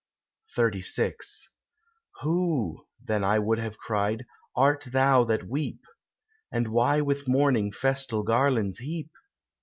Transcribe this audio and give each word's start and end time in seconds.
XXXVI 0.57 1.13
"Who," 2.21 2.87
then 3.03 3.23
I 3.23 3.37
would 3.37 3.59
have 3.59 3.77
cried, 3.77 4.25
"art 4.55 4.85
thou 4.87 5.23
that 5.25 5.47
weep? 5.47 5.81
And 6.51 6.69
why 6.69 7.01
with 7.01 7.27
mourning 7.27 7.71
festal 7.71 8.23
garlands 8.23 8.79
heap? 8.79 9.11